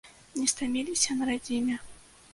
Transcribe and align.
Не 0.37 0.47
стаміліся 0.53 1.17
на 1.21 1.31
радзіме? 1.31 1.75